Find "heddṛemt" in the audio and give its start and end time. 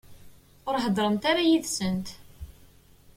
0.85-1.23